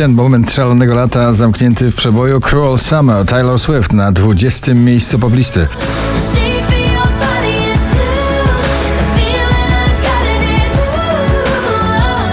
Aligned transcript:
Ten 0.00 0.14
moment 0.14 0.52
szalonego 0.52 0.94
lata 0.94 1.32
zamknięty 1.32 1.90
w 1.90 1.96
przeboju 1.96 2.40
Cruel 2.40 2.78
Summer 2.78 3.26
Taylor 3.26 3.58
Swift 3.58 3.92
na 3.92 4.12
20. 4.12 4.74
miejscu 4.74 5.18
poblisty. 5.18 5.66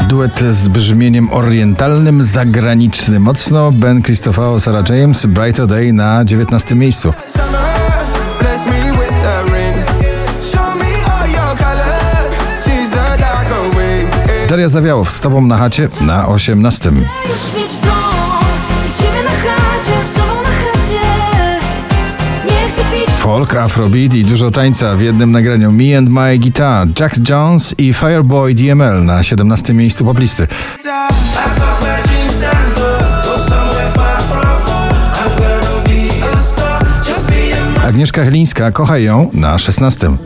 Duet 0.09 0.39
z 0.39 0.67
brzmieniem 0.67 1.33
orientalnym, 1.33 2.23
zagraniczny. 2.23 3.19
Mocno 3.19 3.71
Ben 3.71 4.01
Cristofao, 4.01 4.59
Sarah 4.59 4.89
James, 4.89 5.25
Brighter 5.25 5.67
Day 5.67 5.93
na 5.93 6.25
19. 6.25 6.75
miejscu. 6.75 7.13
Daria 14.49 14.69
Zawiałow 14.69 15.11
z 15.11 15.21
Tobą 15.21 15.41
na 15.41 15.57
chacie 15.57 15.89
na 16.01 16.27
18. 16.27 16.91
Folk, 23.17 23.55
afrobeat 23.55 24.13
i 24.13 24.25
dużo 24.25 24.51
tańca 24.51 24.95
w 24.95 25.01
jednym 25.01 25.31
nagraniu 25.31 25.71
Me 25.71 25.97
and 25.97 26.09
My 26.09 26.37
Guitar, 26.37 26.87
Jack 26.99 27.29
Jones 27.29 27.75
i 27.77 27.93
Fireboy 27.93 28.53
DML 28.53 29.05
na 29.05 29.23
17 29.23 29.73
miejscu 29.73 30.05
poplisty. 30.05 30.47
Agnieszka 37.87 38.23
Chylińska, 38.23 38.71
kochaj 38.71 39.03
ją 39.03 39.29
na 39.33 39.59
16. 39.59 40.17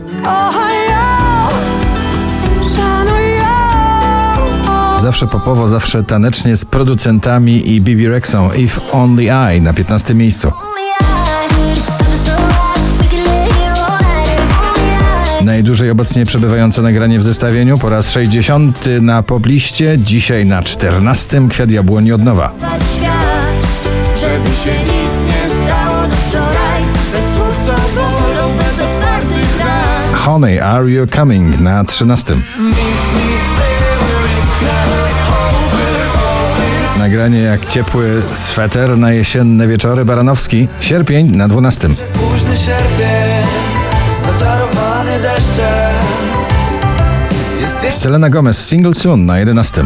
Zawsze 5.02 5.26
popowo, 5.26 5.68
zawsze 5.68 6.02
tanecznie 6.02 6.56
z 6.56 6.64
producentami 6.64 7.70
i 7.70 7.80
Bibi 7.80 8.08
Rexą 8.08 8.52
If 8.52 8.80
Only 8.92 9.24
I 9.24 9.60
na 9.60 9.72
15 9.72 10.14
miejscu. 10.14 10.52
Najdłużej 15.44 15.90
obecnie 15.90 16.26
przebywające 16.26 16.82
nagranie 16.82 17.18
w 17.18 17.22
zestawieniu 17.22 17.78
po 17.78 17.88
raz 17.88 18.10
60 18.10 18.84
na 19.00 19.22
pobliście, 19.22 19.98
dzisiaj 19.98 20.46
na 20.46 20.62
14 20.62 21.48
Kwiat 21.50 21.70
Jabłoni 21.70 22.12
od 22.12 22.22
nowa. 22.22 22.52
Honey, 30.14 30.60
Are 30.60 30.90
You 30.90 31.06
Coming 31.06 31.60
na 31.60 31.84
13. 31.84 32.36
Nagranie 37.02 37.40
jak 37.40 37.66
ciepły 37.66 38.22
sweter 38.34 38.98
na 38.98 39.12
jesienne 39.12 39.68
wieczory 39.68 40.04
Baranowski. 40.04 40.68
Sierpień 40.80 41.36
na 41.36 41.48
12. 41.48 41.88
Późny 41.88 42.56
sierpień, 42.56 43.46
zaczarowany 44.18 45.20
deszczem. 45.22 45.94
Selena 47.90 48.30
Gomez, 48.30 48.66
Single 48.68 48.94
Soon 48.94 49.26
na 49.26 49.38
11. 49.38 49.84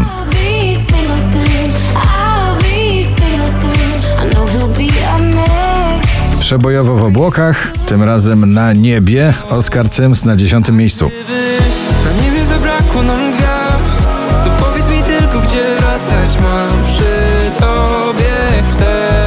Przebojowo 6.40 6.96
w 6.96 7.02
obłokach, 7.02 7.72
tym 7.86 8.02
razem 8.02 8.52
na 8.52 8.72
niebie, 8.72 9.34
Oscar 9.50 9.90
Cyms 9.90 10.24
na 10.24 10.36
10 10.36 10.68
miejscu. 10.68 11.10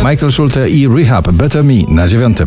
Michael 0.09 0.31
Schulte 0.31 0.69
i 0.69 0.87
Rehab, 0.87 1.31
Better 1.31 1.63
Me 1.63 1.73
na 1.87 2.07
9. 2.07 2.37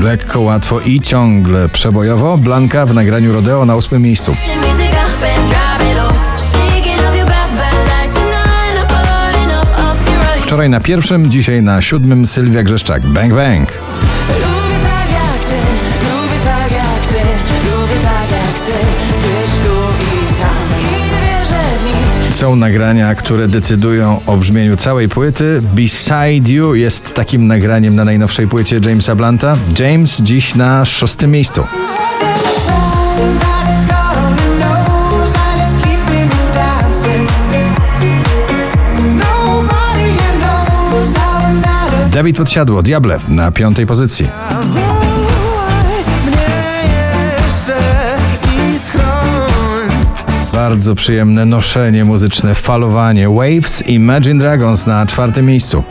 Lekko, 0.00 0.40
łatwo 0.40 0.80
i 0.80 1.00
ciągle 1.00 1.68
przebojowo. 1.68 2.36
Blanka 2.38 2.86
w 2.86 2.94
nagraniu 2.94 3.32
Rodeo 3.32 3.64
na 3.64 3.76
ósmym 3.76 4.02
miejscu. 4.02 4.36
Wczoraj 10.40 10.68
na 10.68 10.80
pierwszym, 10.80 11.30
dzisiaj 11.30 11.62
na 11.62 11.80
siódmym 11.80 12.26
Sylwia 12.26 12.62
Grzeszczak. 12.62 13.06
Bang 13.06 13.34
bang. 13.34 13.72
Są 22.36 22.56
nagrania, 22.56 23.14
które 23.14 23.48
decydują 23.48 24.20
o 24.26 24.36
brzmieniu 24.36 24.76
całej 24.76 25.08
płyty. 25.08 25.60
Beside 25.62 26.52
You 26.52 26.74
jest 26.74 27.14
takim 27.14 27.46
nagraniem 27.46 27.96
na 27.96 28.04
najnowszej 28.04 28.48
płycie 28.48 28.80
Jamesa 28.86 29.14
Blanta. 29.14 29.56
James 29.78 30.22
dziś 30.22 30.54
na 30.54 30.84
szóstym 30.84 31.30
miejscu. 31.30 31.64
Dawid 42.12 42.36
Podsiadło, 42.36 42.82
Diable 42.82 43.20
na 43.28 43.50
piątej 43.50 43.86
pozycji. 43.86 44.28
Bardzo 50.66 50.94
przyjemne 50.94 51.44
noszenie 51.44 52.04
muzyczne, 52.04 52.54
falowanie. 52.54 53.28
Waves 53.28 53.82
Imagine 53.86 54.38
Dragons 54.38 54.86
na 54.86 55.06
czwartym 55.06 55.46
miejscu. 55.46 55.84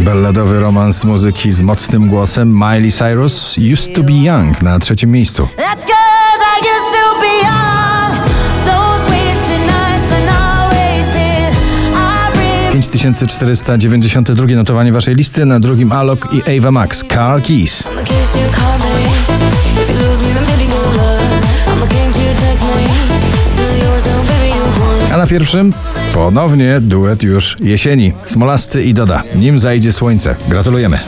Balladowy 0.00 0.60
romans 0.60 1.04
muzyki 1.04 1.52
z 1.52 1.62
mocnym 1.62 2.08
głosem 2.08 2.52
Miley 2.52 2.92
Cyrus 2.92 3.58
Used 3.72 3.94
to 3.94 4.02
be 4.02 4.12
Young 4.12 4.62
na 4.62 4.78
trzecim 4.78 5.10
miejscu. 5.10 5.48
5492 13.02 14.46
notowanie 14.56 14.92
waszej 14.92 15.14
listy, 15.14 15.46
na 15.46 15.60
drugim 15.60 15.92
Alok 15.92 16.28
i 16.32 16.58
Ava 16.58 16.70
Max, 16.70 17.04
Car 17.08 17.42
Keys. 17.42 17.88
A 25.12 25.16
na 25.16 25.26
pierwszym 25.26 25.72
ponownie 26.14 26.80
duet 26.80 27.22
już 27.22 27.56
jesieni. 27.60 28.12
Smolasty 28.24 28.84
i 28.84 28.94
Doda. 28.94 29.22
Nim 29.34 29.58
zajdzie 29.58 29.92
słońce. 29.92 30.36
Gratulujemy. 30.48 30.98